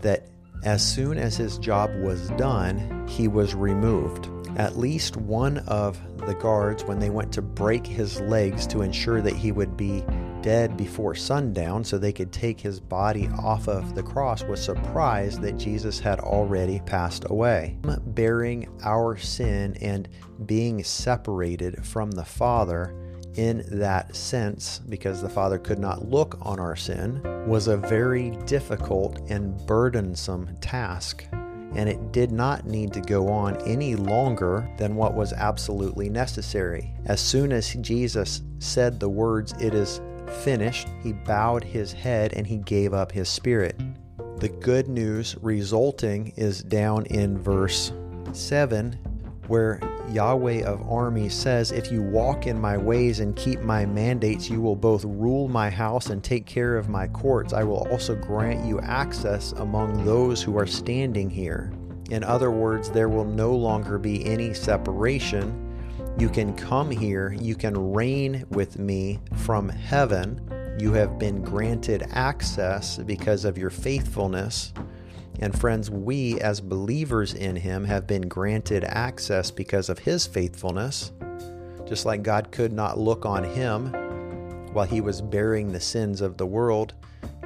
that 0.02 0.28
as 0.64 0.86
soon 0.86 1.18
as 1.18 1.38
his 1.38 1.58
job 1.58 1.92
was 2.02 2.30
done, 2.32 3.06
he 3.08 3.28
was 3.28 3.54
removed. 3.54 4.30
At 4.58 4.78
least 4.78 5.18
one 5.18 5.60
of 5.68 6.00
the 6.26 6.34
guards, 6.34 6.84
when 6.86 7.00
they 7.00 7.10
went 7.10 7.34
to 7.34 7.42
break 7.42 7.86
his 7.86 8.22
legs 8.22 8.66
to 8.68 8.82
ensure 8.82 9.22
that 9.22 9.36
he 9.36 9.52
would 9.52 9.76
be 9.76 10.04
dead 10.42 10.78
before 10.78 11.14
sundown 11.14 11.84
so 11.84 11.98
they 11.98 12.14
could 12.14 12.32
take 12.32 12.60
his 12.60 12.80
body 12.80 13.30
off 13.38 13.68
of 13.68 13.96
the 13.96 14.04
cross, 14.04 14.44
was 14.44 14.64
surprised 14.64 15.42
that 15.42 15.58
Jesus 15.58 16.00
had 16.00 16.20
already 16.20 16.80
passed 16.86 17.26
away. 17.30 17.78
Bearing 18.08 18.68
our 18.84 19.18
sin 19.18 19.76
and 19.82 20.08
being 20.46 20.84
separated 20.84 21.86
from 21.86 22.12
the 22.12 22.26
Father 22.26 22.96
in 23.38 23.66
that 23.80 24.16
sense, 24.16 24.80
because 24.80 25.22
the 25.22 25.30
Father 25.30 25.58
could 25.58 25.80
not 25.80 26.10
look 26.10 26.38
on 26.42 26.60
our 26.60 26.76
sin, 26.76 27.22
was 27.48 27.68
a 27.68 27.78
very 27.78 28.32
difficult 28.46 29.20
and 29.30 29.58
burdensome 29.66 30.56
task 30.62 31.28
and 31.76 31.90
it 31.90 32.12
did 32.12 32.32
not 32.32 32.66
need 32.66 32.94
to 32.94 33.02
go 33.02 33.28
on 33.28 33.58
any 33.68 33.96
longer 33.96 34.68
than 34.78 34.96
what 34.96 35.14
was 35.14 35.34
absolutely 35.34 36.10
necessary. 36.10 36.94
As 37.06 37.20
soon 37.20 37.52
as 37.52 37.74
Jesus 37.76 38.42
said 38.60 39.00
the 39.00 39.10
words, 39.10 39.54
It 39.60 39.74
is 39.74 40.02
finished, 40.44 40.88
he 41.04 41.12
bowed 41.12 41.64
his 41.64 41.92
head 41.92 42.34
and 42.34 42.48
he 42.48 42.58
gave 42.58 42.94
up 42.94 43.12
his 43.12 43.30
spirit. 43.30 43.80
The 44.38 44.50
good 44.50 44.88
news 44.88 45.36
resulting 45.42 46.34
is 46.36 46.64
down 46.64 47.06
in 47.08 47.38
verse 47.38 47.92
7, 48.32 48.94
where 49.48 49.80
Yahweh 50.10 50.64
of 50.64 50.90
armies 50.90 51.34
says, 51.34 51.72
If 51.72 51.92
you 51.92 52.02
walk 52.02 52.48
in 52.48 52.60
my 52.60 52.78
ways 52.78 53.20
and 53.20 53.36
keep 53.36 53.62
my 53.62 53.86
mandates, 53.86 54.50
you 54.50 54.62
will 54.62 54.76
both 54.76 55.04
rule 55.06 55.48
my 55.48 55.70
house 55.70 56.08
and 56.10 56.24
take 56.24 56.46
care 56.46 56.78
of 56.78 56.90
my 56.90 57.08
courts. 57.08 57.54
I 57.54 57.64
will 57.64 57.88
also 57.90 58.16
grant 58.16 58.66
you 58.66 58.80
access 58.82 59.52
among 59.54 60.06
those 60.06 60.42
who 60.42 60.58
are 60.58 60.68
standing 60.68 61.30
here. 61.30 61.72
In 62.12 62.24
other 62.24 62.52
words, 62.52 62.90
there 62.90 63.10
will 63.10 63.26
no 63.26 63.56
longer 63.56 63.98
be 63.98 64.26
any 64.26 64.54
separation 64.54 65.66
you 66.18 66.30
can 66.30 66.56
come 66.56 66.90
here, 66.92 67.34
you 67.34 67.56
can 67.56 67.92
reign 67.92 68.46
with 68.50 68.80
me 68.80 69.20
from 69.36 69.68
heaven. 69.68 70.40
You 70.80 70.94
have 70.94 71.20
been 71.20 71.42
granted 71.42 72.08
access 72.12 72.98
because 73.00 73.44
of 73.44 73.58
your 73.58 73.70
faithfulness. 73.70 74.72
And 75.40 75.58
friends, 75.60 75.92
we 75.92 76.40
as 76.40 76.62
believers 76.62 77.34
in 77.34 77.56
him 77.56 77.84
have 77.86 78.08
been 78.08 78.28
granted 78.28 78.84
access 78.84 79.52
because 79.52 79.90
of 79.90 80.00
his 80.00 80.26
faithfulness. 80.26 81.12
Just 81.86 82.06
like 82.06 82.24
God 82.24 82.52
could 82.52 82.74
not 82.74 82.98
look 82.98 83.26
on 83.26 83.44
him 83.44 83.92
while 84.74 84.86
he 84.86 85.02
was 85.02 85.22
bearing 85.22 85.72
the 85.72 85.80
sins 85.80 86.22
of 86.22 86.38
the 86.38 86.46
world, 86.46 86.94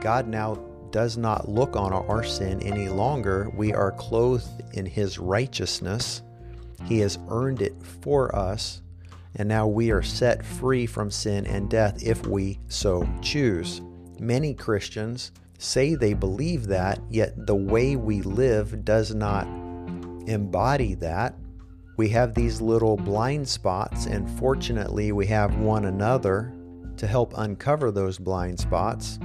God 0.02 0.28
now 0.28 0.56
does 0.92 1.18
not 1.18 1.50
look 1.50 1.76
on 1.76 1.94
our 1.94 2.24
sin 2.24 2.62
any 2.64 2.90
longer. 2.90 3.52
We 3.56 3.74
are 3.74 3.92
clothed 3.92 4.64
in 4.74 4.86
his 4.86 5.20
righteousness. 5.20 6.24
He 6.86 7.00
has 7.00 7.20
earned 7.30 7.62
it 7.62 7.76
for 8.02 8.36
us, 8.36 8.82
and 9.36 9.48
now 9.48 9.68
we 9.68 9.92
are 9.92 10.02
set 10.02 10.46
free 10.46 10.86
from 10.86 11.12
sin 11.12 11.46
and 11.46 11.70
death 11.70 12.02
if 12.02 12.26
we 12.26 12.60
so 12.68 13.08
choose. 13.22 13.82
Many 14.20 14.54
Christians 14.54 15.32
say 15.60 15.94
they 15.94 16.14
believe 16.14 16.68
that, 16.68 17.00
yet 17.10 17.46
the 17.46 17.56
way 17.56 17.96
we 17.96 18.22
live 18.22 18.84
does 18.84 19.14
not 19.14 19.46
embody 20.28 20.96
that. 20.96 21.36
We 21.98 22.10
have 22.10 22.34
these 22.34 22.62
little 22.62 22.98
blind 22.98 23.48
spots, 23.48 24.06
and 24.06 24.30
fortunately, 24.40 25.12
we 25.12 25.28
have 25.28 25.58
one 25.58 25.86
another 25.86 26.54
to 26.98 27.06
help 27.06 27.34
uncover 27.38 27.92
those 27.92 28.18
blind 28.18 28.60
spots 28.60 29.20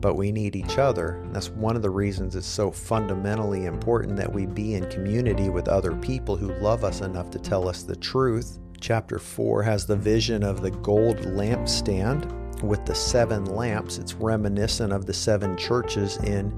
but 0.00 0.14
we 0.14 0.30
need 0.32 0.54
each 0.54 0.78
other. 0.78 1.20
That's 1.32 1.50
one 1.50 1.76
of 1.76 1.82
the 1.82 1.90
reasons 1.90 2.36
it's 2.36 2.46
so 2.46 2.70
fundamentally 2.70 3.66
important 3.66 4.16
that 4.16 4.32
we 4.32 4.46
be 4.46 4.74
in 4.74 4.88
community 4.90 5.48
with 5.48 5.68
other 5.68 5.94
people 5.96 6.36
who 6.36 6.54
love 6.60 6.84
us 6.84 7.00
enough 7.00 7.30
to 7.30 7.38
tell 7.38 7.68
us 7.68 7.82
the 7.82 7.96
truth. 7.96 8.58
Chapter 8.80 9.18
4 9.18 9.62
has 9.64 9.86
the 9.86 9.96
vision 9.96 10.44
of 10.44 10.62
the 10.62 10.70
gold 10.70 11.18
lampstand 11.18 12.32
with 12.62 12.84
the 12.86 12.94
seven 12.94 13.44
lamps. 13.44 13.98
It's 13.98 14.14
reminiscent 14.14 14.92
of 14.92 15.06
the 15.06 15.14
seven 15.14 15.56
churches 15.56 16.16
in 16.18 16.52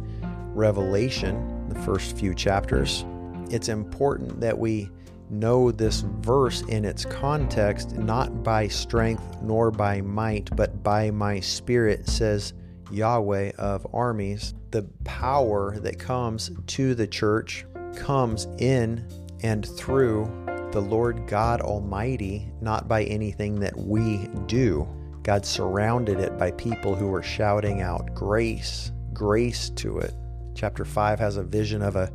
Revelation, 0.54 1.69
the 1.69 1.78
first 1.80 2.16
few 2.16 2.35
chapters. 2.35 3.04
It's 3.50 3.69
important 3.69 4.40
that 4.40 4.59
we 4.59 4.90
know 5.30 5.71
this 5.71 6.00
verse 6.21 6.62
in 6.62 6.85
its 6.85 7.04
context, 7.04 7.97
not 7.97 8.42
by 8.42 8.69
strength 8.69 9.25
nor 9.42 9.71
by 9.71 10.00
might, 10.00 10.54
but 10.57 10.83
by 10.83 11.11
my 11.11 11.40
spirit, 11.40 12.09
says 12.09 12.52
Yahweh 12.90 13.52
of 13.59 13.87
armies, 13.92 14.54
the 14.71 14.83
power 15.04 15.78
that 15.80 15.99
comes 15.99 16.50
to 16.66 16.95
the 16.95 17.07
church 17.07 17.64
comes 17.95 18.47
in 18.59 19.07
and 19.42 19.66
through 19.76 20.30
the 20.73 20.80
Lord 20.80 21.26
God 21.26 21.61
Almighty, 21.61 22.49
not 22.61 22.88
by 22.88 23.04
anything 23.04 23.59
that 23.61 23.76
we 23.76 24.28
do. 24.47 24.88
God 25.30 25.46
surrounded 25.46 26.18
it 26.18 26.37
by 26.37 26.50
people 26.50 26.96
who 26.96 27.06
were 27.06 27.22
shouting 27.22 27.82
out 27.82 28.12
grace, 28.14 28.90
grace 29.12 29.70
to 29.76 29.99
it. 29.99 30.12
Chapter 30.56 30.84
5 30.84 31.20
has 31.20 31.37
a 31.37 31.44
vision 31.44 31.82
of 31.82 31.94
a 31.94 32.10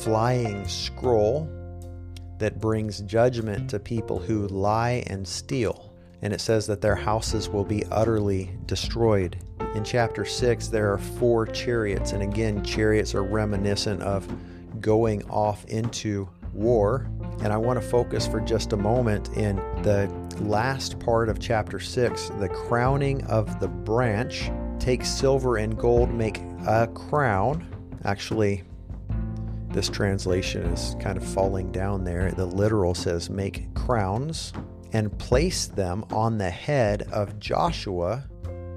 flying 0.00 0.68
scroll 0.68 1.48
that 2.36 2.60
brings 2.60 3.00
judgment 3.00 3.70
to 3.70 3.78
people 3.78 4.18
who 4.18 4.46
lie 4.48 5.04
and 5.06 5.26
steal. 5.26 5.90
and 6.20 6.34
it 6.34 6.40
says 6.42 6.66
that 6.66 6.82
their 6.82 6.94
houses 6.94 7.48
will 7.48 7.64
be 7.64 7.82
utterly 7.86 8.50
destroyed. 8.66 9.38
In 9.74 9.82
chapter 9.82 10.26
6, 10.26 10.68
there 10.68 10.92
are 10.92 10.98
four 10.98 11.46
chariots, 11.46 12.12
and 12.12 12.22
again, 12.22 12.62
chariots 12.62 13.14
are 13.14 13.22
reminiscent 13.22 14.02
of 14.02 14.28
going 14.82 15.22
off 15.30 15.64
into 15.64 16.28
war. 16.52 17.06
And 17.40 17.54
I 17.54 17.56
want 17.56 17.80
to 17.80 17.88
focus 17.88 18.26
for 18.26 18.40
just 18.40 18.74
a 18.74 18.76
moment 18.76 19.30
in 19.34 19.56
the 19.82 20.08
last 20.40 20.98
part 20.98 21.28
of 21.28 21.38
chapter 21.38 21.78
6, 21.80 22.30
the 22.40 22.48
crowning 22.48 23.24
of 23.26 23.60
the 23.60 23.68
branch. 23.68 24.50
Take 24.78 25.04
silver 25.04 25.56
and 25.56 25.78
gold, 25.78 26.12
make 26.12 26.38
a 26.66 26.88
crown. 26.94 27.66
Actually, 28.04 28.64
this 29.70 29.88
translation 29.88 30.66
is 30.66 30.96
kind 31.00 31.16
of 31.16 31.24
falling 31.24 31.72
down 31.72 32.04
there. 32.04 32.30
The 32.30 32.46
literal 32.46 32.94
says, 32.94 33.28
make 33.28 33.72
crowns 33.74 34.52
and 34.92 35.16
place 35.18 35.66
them 35.66 36.04
on 36.10 36.38
the 36.38 36.50
head 36.50 37.02
of 37.12 37.38
Joshua, 37.40 38.24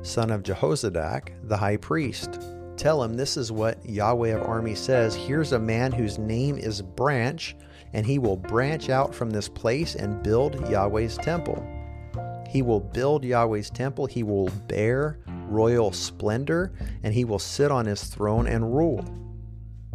son 0.01 0.31
of 0.31 0.43
Jehozadak, 0.43 1.33
the 1.43 1.57
high 1.57 1.77
priest. 1.77 2.41
Tell 2.77 3.03
him 3.03 3.15
this 3.15 3.37
is 3.37 3.51
what 3.51 3.83
Yahweh 3.87 4.35
of 4.35 4.43
armies 4.43 4.79
says 4.79 5.15
Here's 5.15 5.51
a 5.51 5.59
man 5.59 5.91
whose 5.91 6.17
name 6.17 6.57
is 6.57 6.81
Branch, 6.81 7.55
and 7.97 8.05
he 8.05 8.19
will 8.19 8.37
branch 8.37 8.89
out 8.89 9.13
from 9.13 9.31
this 9.31 9.49
place 9.49 9.95
and 9.95 10.21
build 10.21 10.53
Yahweh's 10.69 11.17
temple. 11.17 11.67
He 12.47 12.61
will 12.61 12.79
build 12.79 13.23
Yahweh's 13.23 13.71
temple, 13.71 14.05
he 14.05 14.21
will 14.21 14.49
bear 14.67 15.17
royal 15.47 15.91
splendor, 15.91 16.71
and 17.01 17.11
he 17.11 17.25
will 17.25 17.39
sit 17.39 17.71
on 17.71 17.87
his 17.87 18.03
throne 18.03 18.45
and 18.45 18.75
rule. 18.75 19.03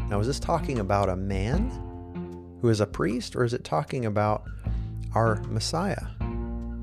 Now, 0.08 0.18
is 0.18 0.26
this 0.26 0.40
talking 0.40 0.80
about 0.80 1.10
a 1.10 1.16
man 1.16 1.70
who 2.60 2.70
is 2.70 2.80
a 2.80 2.86
priest, 2.86 3.36
or 3.36 3.44
is 3.44 3.54
it 3.54 3.62
talking 3.62 4.04
about 4.06 4.48
our 5.14 5.40
Messiah? 5.44 6.06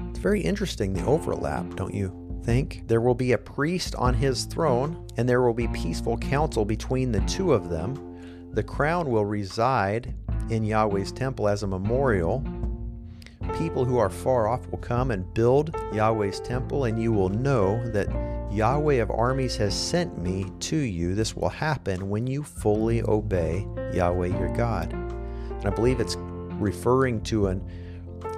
It's 0.10 0.20
very 0.20 0.40
interesting, 0.40 0.94
the 0.94 1.06
overlap, 1.06 1.76
don't 1.76 1.94
you 1.94 2.42
think? 2.46 2.88
There 2.88 3.02
will 3.02 3.14
be 3.14 3.34
a 3.34 3.38
priest 3.38 3.94
on 3.96 4.14
his 4.14 4.46
throne, 4.46 5.06
and 5.18 5.28
there 5.28 5.42
will 5.42 5.54
be 5.54 5.68
peaceful 5.68 6.18
counsel 6.18 6.64
between 6.64 7.12
the 7.12 7.22
two 7.22 7.52
of 7.52 7.70
them. 7.70 8.52
The 8.54 8.64
crown 8.64 9.12
will 9.12 9.26
reside 9.26 10.16
in 10.50 10.64
Yahweh's 10.64 11.12
temple 11.12 11.48
as 11.48 11.64
a 11.64 11.68
memorial. 11.68 12.44
People 13.58 13.84
who 13.84 13.98
are 13.98 14.10
far 14.10 14.48
off 14.48 14.68
will 14.70 14.80
come 14.80 15.12
and 15.12 15.34
build 15.34 15.76
Yahweh's 15.94 16.40
temple, 16.40 16.86
and 16.86 17.02
you 17.02 17.12
will 17.12 17.30
know 17.30 17.84
that 17.90 18.08
Yahweh 18.52 18.96
of 18.96 19.12
armies 19.12 19.56
has 19.58 19.76
sent 19.76 20.18
me 20.18 20.46
to 20.60 20.76
you. 20.76 21.14
This 21.14 21.36
will 21.36 21.50
happen 21.50 22.10
when 22.10 22.26
you 22.26 22.44
fully 22.44 23.02
obey 23.04 23.68
Yahweh 23.94 24.28
your 24.28 24.54
God. 24.56 24.92
And 24.94 25.66
I 25.66 25.70
believe 25.70 26.00
it's 26.00 26.16
referring 26.18 27.22
to 27.24 27.48
an 27.48 27.62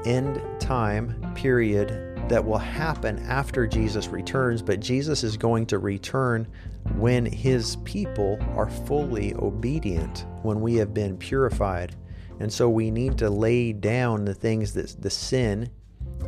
end 0.06 0.42
time 0.60 1.34
period 1.36 2.11
that 2.32 2.46
will 2.46 2.58
happen 2.58 3.20
after 3.28 3.68
Jesus 3.68 4.08
returns, 4.08 4.62
but 4.62 4.80
Jesus 4.80 5.22
is 5.22 5.36
going 5.36 5.66
to 5.66 5.80
return 5.80 6.48
when 6.96 7.26
his 7.26 7.76
people 7.84 8.40
are 8.56 8.70
fully 8.70 9.34
obedient, 9.36 10.26
when 10.42 10.62
we 10.62 10.76
have 10.76 10.94
been 10.94 11.18
purified. 11.18 11.94
And 12.40 12.52
so 12.52 12.70
we 12.70 12.90
need 12.90 13.18
to 13.18 13.30
lay 13.30 13.74
down 13.74 14.24
the 14.24 14.34
things 14.34 14.72
that 14.76 14.96
the 15.02 15.10
sin 15.10 15.70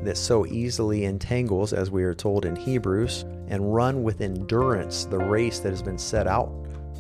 that 0.03 0.17
so 0.17 0.45
easily 0.45 1.05
entangles, 1.05 1.72
as 1.72 1.89
we 1.89 2.03
are 2.03 2.13
told 2.13 2.45
in 2.45 2.57
Hebrews, 2.57 3.24
and 3.48 3.74
run 3.74 4.03
with 4.03 4.19
endurance 4.19 5.05
the 5.05 5.17
race 5.17 5.60
that 5.60 5.69
has 5.69 5.81
been 5.81 5.98
set 5.98 6.27
out 6.27 6.51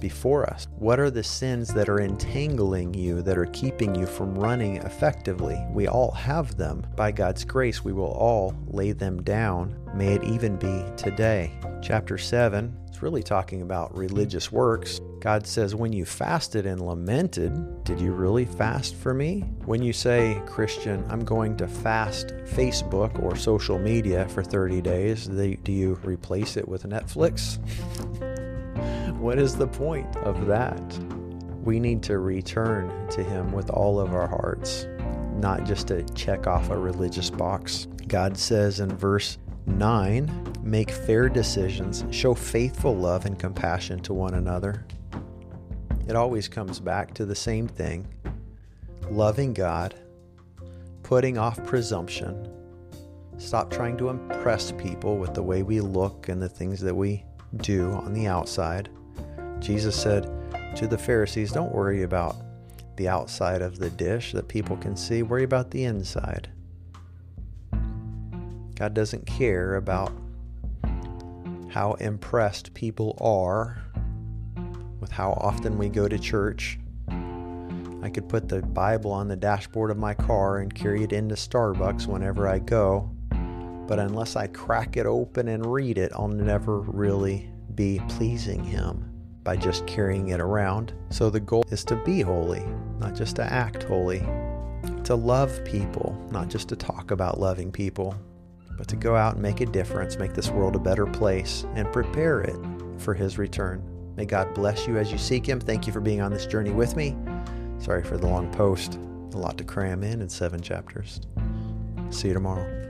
before 0.03 0.47
us? 0.47 0.67
What 0.77 0.99
are 0.99 1.09
the 1.09 1.23
sins 1.23 1.73
that 1.73 1.89
are 1.89 2.01
entangling 2.01 2.93
you, 2.93 3.23
that 3.23 3.39
are 3.39 3.47
keeping 3.47 3.95
you 3.95 4.05
from 4.05 4.35
running 4.35 4.77
effectively? 4.77 5.59
We 5.71 5.87
all 5.87 6.11
have 6.11 6.57
them. 6.57 6.85
By 6.95 7.11
God's 7.11 7.43
grace, 7.43 7.83
we 7.83 7.93
will 7.93 8.11
all 8.11 8.53
lay 8.67 8.91
them 8.91 9.23
down. 9.23 9.75
May 9.95 10.13
it 10.13 10.23
even 10.25 10.57
be 10.57 10.83
today. 10.95 11.51
Chapter 11.81 12.19
7 12.19 12.77
really 13.03 13.21
talking 13.21 13.61
about 13.61 13.95
religious 13.95 14.51
works. 14.51 14.99
God 15.19 15.45
says, 15.45 15.75
When 15.75 15.93
you 15.93 16.05
fasted 16.05 16.65
and 16.65 16.81
lamented, 16.81 17.83
did 17.83 17.99
you 17.99 18.13
really 18.13 18.45
fast 18.45 18.95
for 18.95 19.13
me? 19.13 19.41
When 19.65 19.83
you 19.83 19.93
say, 19.93 20.41
Christian, 20.47 21.05
I'm 21.09 21.23
going 21.23 21.57
to 21.57 21.67
fast 21.67 22.27
Facebook 22.45 23.21
or 23.21 23.35
social 23.35 23.77
media 23.77 24.27
for 24.29 24.41
30 24.41 24.81
days, 24.81 25.27
do 25.27 25.71
you 25.71 25.99
replace 26.03 26.57
it 26.57 26.67
with 26.67 26.83
Netflix? 26.83 27.59
what 29.23 29.39
is 29.39 29.55
the 29.55 29.65
point 29.65 30.17
of 30.17 30.47
that? 30.47 30.81
We 31.63 31.79
need 31.79 32.03
to 32.03 32.17
return 32.17 33.07
to 33.07 33.23
Him 33.23 33.53
with 33.53 33.69
all 33.69 33.97
of 33.97 34.13
our 34.13 34.27
hearts, 34.27 34.85
not 35.37 35.63
just 35.63 35.87
to 35.87 36.03
check 36.13 36.45
off 36.45 36.69
a 36.69 36.77
religious 36.77 37.29
box. 37.29 37.87
God 38.07 38.37
says 38.37 38.81
in 38.81 38.93
verse 38.97 39.37
9, 39.65 40.55
make 40.61 40.91
fair 40.91 41.29
decisions, 41.29 42.03
show 42.11 42.33
faithful 42.33 42.97
love 42.97 43.25
and 43.25 43.39
compassion 43.39 44.01
to 44.01 44.13
one 44.13 44.33
another. 44.33 44.85
It 46.05 46.17
always 46.17 46.49
comes 46.49 46.81
back 46.81 47.13
to 47.13 47.25
the 47.25 47.33
same 47.33 47.65
thing 47.65 48.05
loving 49.09 49.53
God, 49.53 49.95
putting 51.01 51.37
off 51.37 51.63
presumption, 51.65 52.51
stop 53.37 53.71
trying 53.71 53.95
to 53.99 54.09
impress 54.09 54.73
people 54.73 55.15
with 55.15 55.33
the 55.33 55.43
way 55.43 55.63
we 55.63 55.79
look 55.79 56.27
and 56.27 56.41
the 56.41 56.49
things 56.49 56.81
that 56.81 56.93
we 56.93 57.23
do 57.55 57.89
on 57.93 58.11
the 58.11 58.27
outside. 58.27 58.89
Jesus 59.63 59.95
said 59.95 60.29
to 60.75 60.87
the 60.87 60.97
Pharisees, 60.97 61.53
Don't 61.53 61.73
worry 61.73 62.03
about 62.03 62.35
the 62.97 63.07
outside 63.07 63.61
of 63.61 63.79
the 63.79 63.89
dish 63.89 64.33
that 64.33 64.49
people 64.49 64.75
can 64.75 64.97
see, 64.97 65.23
worry 65.23 65.45
about 65.45 65.71
the 65.71 65.85
inside. 65.85 66.49
God 68.75 68.93
doesn't 68.93 69.25
care 69.25 69.75
about 69.75 70.11
how 71.69 71.93
impressed 71.93 72.73
people 72.73 73.17
are 73.21 73.81
with 74.99 75.11
how 75.11 75.31
often 75.39 75.77
we 75.77 75.87
go 75.87 76.09
to 76.09 76.19
church. 76.19 76.77
I 77.07 78.09
could 78.09 78.27
put 78.27 78.49
the 78.49 78.61
Bible 78.61 79.11
on 79.11 79.29
the 79.29 79.37
dashboard 79.37 79.91
of 79.91 79.97
my 79.97 80.13
car 80.13 80.57
and 80.57 80.75
carry 80.75 81.03
it 81.03 81.13
into 81.13 81.35
Starbucks 81.35 82.05
whenever 82.05 82.49
I 82.49 82.59
go, 82.59 83.09
but 83.87 83.97
unless 83.97 84.35
I 84.35 84.47
crack 84.47 84.97
it 84.97 85.05
open 85.05 85.47
and 85.47 85.65
read 85.65 85.97
it, 85.97 86.11
I'll 86.13 86.27
never 86.27 86.81
really 86.81 87.49
be 87.75 88.01
pleasing 88.09 88.61
Him 88.61 89.12
by 89.43 89.55
just 89.55 89.85
carrying 89.87 90.29
it 90.29 90.39
around. 90.39 90.93
So 91.09 91.29
the 91.29 91.39
goal 91.39 91.63
is 91.69 91.83
to 91.85 91.95
be 91.97 92.21
holy, 92.21 92.63
not 92.99 93.15
just 93.15 93.35
to 93.37 93.43
act 93.43 93.83
holy, 93.83 94.19
to 95.03 95.15
love 95.15 95.63
people, 95.65 96.17
not 96.31 96.49
just 96.49 96.69
to 96.69 96.75
talk 96.75 97.11
about 97.11 97.39
loving 97.39 97.71
people 97.71 98.15
but 98.77 98.87
to 98.87 98.95
go 98.95 99.15
out 99.15 99.33
and 99.33 99.41
make 99.41 99.61
a 99.61 99.65
difference, 99.65 100.17
make 100.17 100.33
this 100.33 100.49
world 100.49 100.75
a 100.75 100.79
better 100.79 101.05
place, 101.05 101.65
and 101.75 101.91
prepare 101.91 102.41
it 102.41 102.57
for 102.97 103.13
His 103.13 103.37
return. 103.37 103.83
May 104.15 104.25
God 104.25 104.53
bless 104.53 104.87
you 104.87 104.97
as 104.97 105.11
you 105.11 105.17
seek 105.17 105.45
Him. 105.45 105.59
Thank 105.59 105.87
you 105.87 105.93
for 105.93 105.99
being 105.99 106.21
on 106.21 106.31
this 106.31 106.45
journey 106.45 106.71
with 106.71 106.95
me. 106.95 107.15
Sorry 107.79 108.03
for 108.03 108.17
the 108.17 108.27
long 108.27 108.51
post, 108.51 108.95
a 109.33 109.37
lot 109.37 109.57
to 109.57 109.63
cram 109.63 110.03
in 110.03 110.21
in 110.21 110.29
seven 110.29 110.61
chapters. 110.61 111.21
See 112.09 112.29
you 112.29 112.33
tomorrow. 112.33 112.83